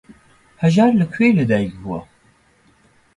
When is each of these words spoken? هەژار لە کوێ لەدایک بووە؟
هەژار 0.61 0.91
لە 0.99 1.05
کوێ 1.13 1.29
لەدایک 1.37 1.73
بووە؟ 1.81 1.99